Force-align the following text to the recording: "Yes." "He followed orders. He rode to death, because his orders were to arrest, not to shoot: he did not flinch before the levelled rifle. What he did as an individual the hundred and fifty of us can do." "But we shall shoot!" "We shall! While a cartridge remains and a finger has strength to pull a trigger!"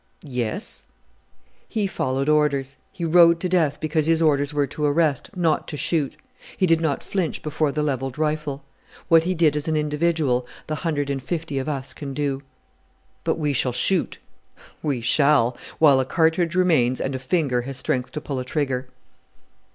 "Yes." 0.25 0.87
"He 1.69 1.85
followed 1.85 2.27
orders. 2.27 2.75
He 2.91 3.05
rode 3.05 3.39
to 3.41 3.47
death, 3.47 3.79
because 3.79 4.07
his 4.07 4.19
orders 4.19 4.51
were 4.51 4.65
to 4.65 4.83
arrest, 4.83 5.29
not 5.35 5.67
to 5.67 5.77
shoot: 5.77 6.15
he 6.57 6.65
did 6.65 6.81
not 6.81 7.03
flinch 7.03 7.43
before 7.43 7.71
the 7.71 7.83
levelled 7.83 8.17
rifle. 8.17 8.63
What 9.09 9.25
he 9.25 9.35
did 9.35 9.55
as 9.55 9.67
an 9.67 9.75
individual 9.75 10.47
the 10.65 10.73
hundred 10.81 11.11
and 11.11 11.21
fifty 11.21 11.59
of 11.59 11.69
us 11.69 11.93
can 11.93 12.15
do." 12.15 12.41
"But 13.23 13.37
we 13.37 13.53
shall 13.53 13.73
shoot!" 13.73 14.17
"We 14.81 15.01
shall! 15.01 15.55
While 15.77 15.99
a 15.99 16.05
cartridge 16.05 16.55
remains 16.55 16.99
and 16.99 17.13
a 17.13 17.19
finger 17.19 17.61
has 17.61 17.77
strength 17.77 18.11
to 18.13 18.21
pull 18.21 18.39
a 18.39 18.43
trigger!" 18.43 18.87